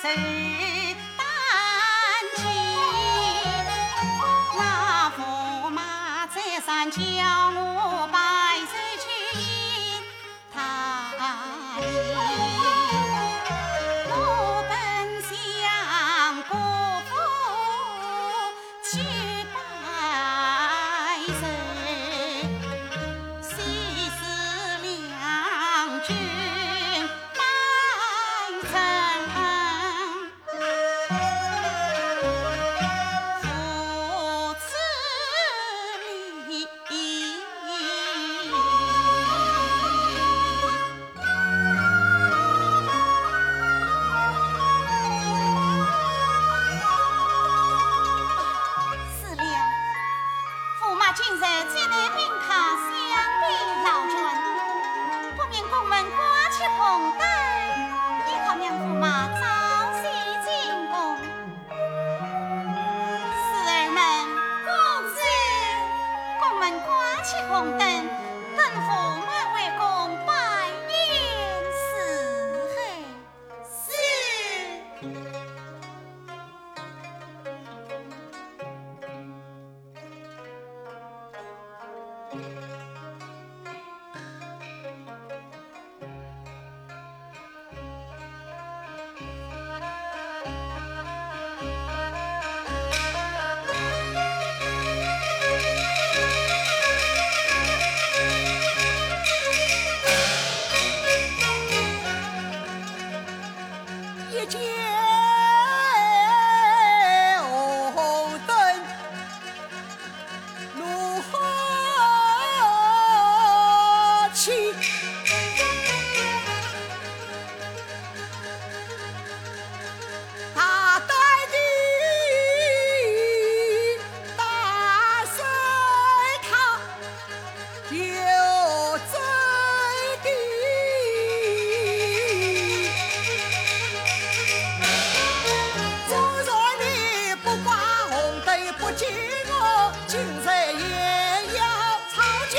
[0.00, 0.77] 谁？
[56.88, 57.20] 红灯，
[58.26, 59.47] 你靠娘父马。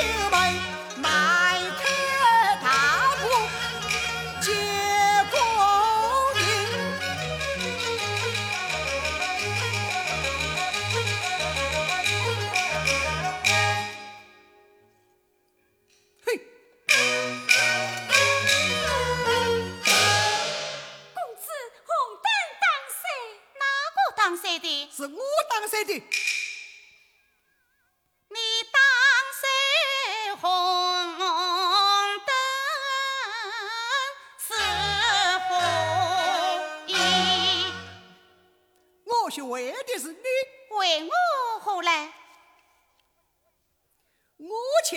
[0.01, 0.78] chill, bye.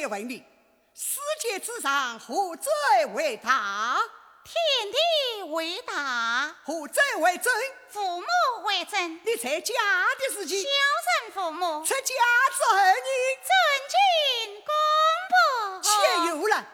[0.08, 0.44] 问你：
[0.94, 2.70] 世界之上何者
[3.14, 3.98] 为大？
[4.44, 6.54] 天地为大。
[6.64, 7.52] 何者为真？
[7.88, 8.26] 父母
[8.64, 9.20] 为真。
[9.24, 9.74] 你出家
[10.18, 10.68] 的事情，孝
[11.04, 11.84] 顺父母。
[11.84, 13.10] 出家之后，你
[13.46, 13.48] 尊
[13.88, 14.70] 敬公
[15.30, 15.80] 婆。
[15.82, 15.90] 且
[16.28, 16.66] 又来，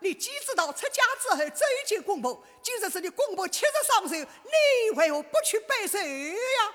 [0.00, 6.74] 你既知道出家之后尊敬公婆，今日是你公婆七十上寿，你为何不去拜寿呀？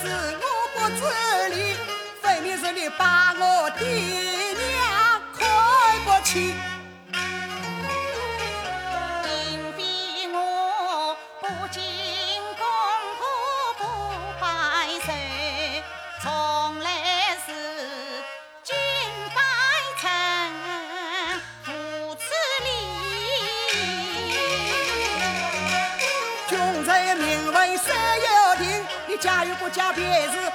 [0.00, 0.08] 是
[0.40, 0.44] 我
[0.74, 1.00] 不自
[1.54, 1.76] 理，
[2.20, 5.42] 分明是你把我爹娘看
[6.04, 6.54] 不起。
[30.14, 30.53] 有个家别是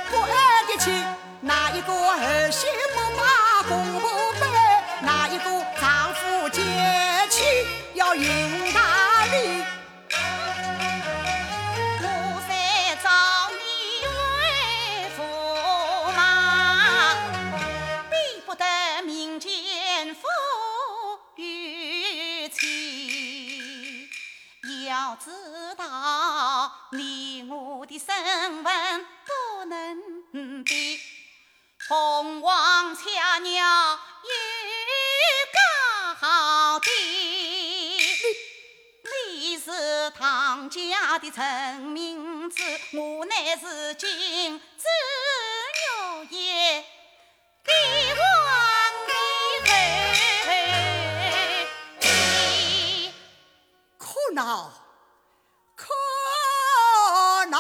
[40.69, 42.62] 家的陈明子，
[42.94, 44.86] 我乃是金枝
[46.30, 46.86] 玉叶
[47.66, 47.71] 帝
[48.13, 48.24] 王
[49.07, 49.13] 的
[50.45, 50.48] 后
[52.01, 53.12] 裔。
[53.98, 54.71] 可恼，
[55.75, 55.88] 可
[57.50, 57.57] 恼！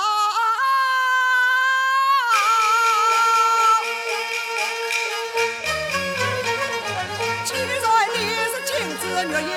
[7.43, 7.81] 既然
[8.13, 9.53] 你是金枝玉叶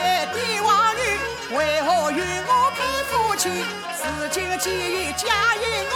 [3.43, 3.51] 配夫妻？
[3.93, 5.59] 事情既已嫁与
[5.91, 5.95] 我，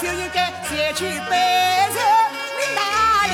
[0.00, 1.98] 就应该谢去白首
[2.58, 2.80] 领大
[3.26, 3.32] 礼。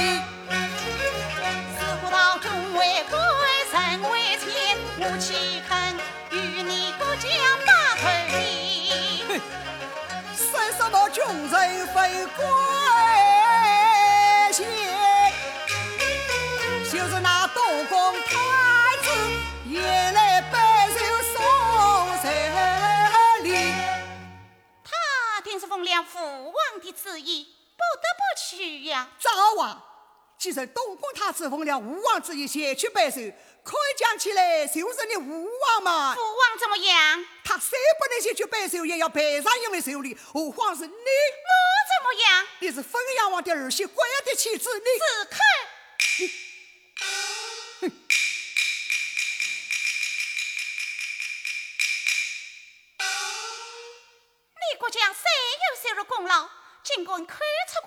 [1.76, 2.78] 自古道中为
[3.10, 3.18] 贵
[3.72, 3.76] 人
[4.10, 4.46] 为亲，
[5.00, 5.70] 我岂肯
[6.30, 7.26] 与你国家
[7.66, 8.32] 把头低？
[10.36, 11.52] 算什么穷人
[11.88, 11.94] 非
[12.36, 12.38] 贵
[14.52, 14.58] 贱？
[16.90, 18.30] 就是那东宫太
[19.02, 19.06] 子
[19.66, 19.80] 也
[20.12, 20.58] 来摆
[25.78, 27.44] 奉了父王的旨意，
[27.76, 29.08] 不得不去呀。
[29.20, 29.80] 赵王，
[30.37, 33.20] 既然东宫太子奉了吴王之意前去拜寿，
[33.62, 36.20] 可以讲起来就是你吴王嘛父。
[36.20, 37.25] 王怎么样？
[37.44, 40.90] 他虽不能先去拜寿，也要拜上一位寿礼，何况是你？
[40.90, 40.99] 我
[41.87, 42.47] 怎么样？
[42.58, 45.38] 你是汾阳王的儿媳，关阳的妻子，你只看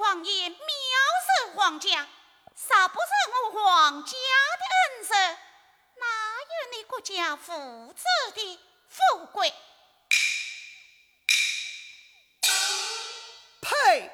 [0.01, 2.07] 看出狂言，藐视皇家，
[2.55, 4.11] 啥不是我皇家
[4.57, 4.65] 的
[4.97, 5.13] 恩泽？
[5.15, 6.07] 哪
[6.41, 8.03] 有你国家父子
[8.33, 9.53] 的富贵？
[13.61, 14.09] 呸！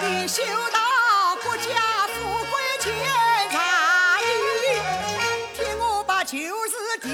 [0.00, 2.14] 你修到国家富
[2.50, 2.92] 贵千
[3.50, 4.80] 财里，
[5.54, 7.08] 听我把旧事提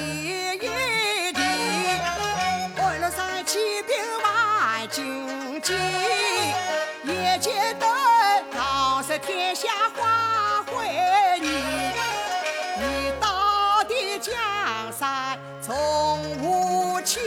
[0.54, 1.42] 一提。
[2.80, 5.74] 为了三七兵万金计，
[9.18, 11.48] 天下花会你。
[12.78, 14.32] 你到底江
[14.92, 17.20] 山从无起，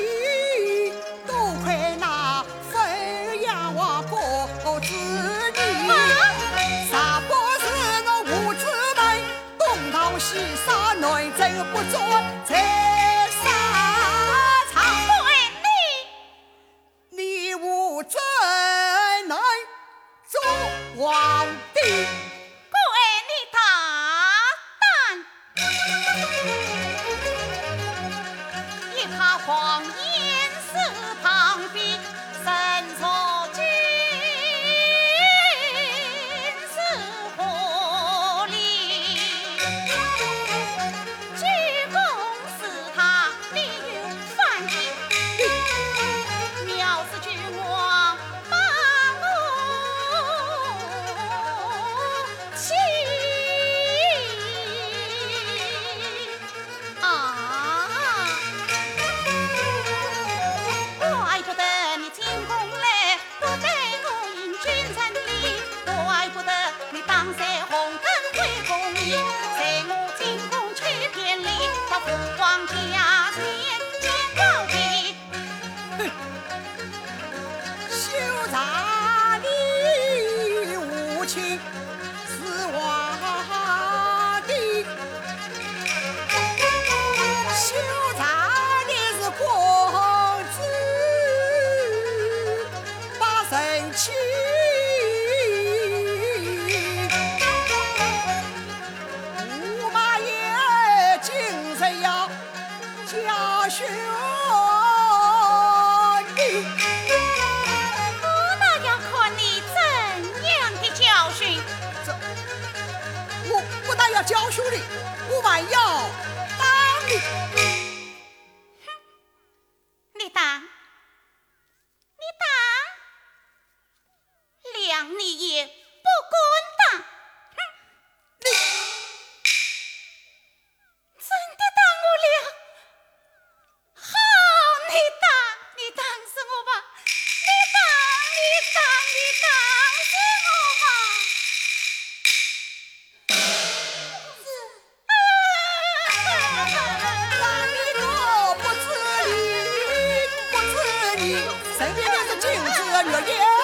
[151.78, 152.70] 身边的是镜子
[153.06, 153.55] 月夜。